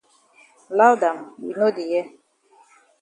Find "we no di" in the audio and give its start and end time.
1.41-1.83